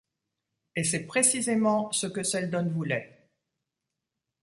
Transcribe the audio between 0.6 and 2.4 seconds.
Et c'est précisément ce que